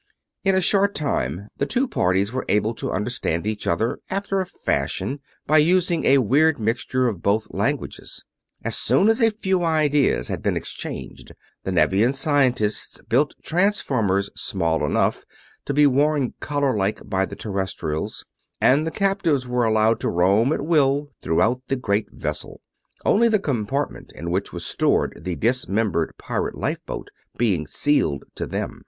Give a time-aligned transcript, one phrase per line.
[0.43, 4.47] In a short time the two parties were able to understand each other after a
[4.47, 8.23] fashion, by using a weird mixture of both languages.
[8.63, 11.33] As soon as a few ideas had been exchanged,
[11.65, 15.23] the Nevian scientists built transformers small enough
[15.67, 18.25] to be worn collar like by the Terrestrials,
[18.59, 22.59] and the captives were allowed to roam at will throughout the great vessel;
[23.05, 28.79] only the compartment in which was stored the dismembered pirate lifeboat being sealed to them.